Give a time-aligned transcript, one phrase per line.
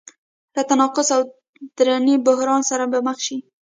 [0.55, 1.21] له تناقض او
[1.77, 3.37] دروني بحران سره به مخ شي.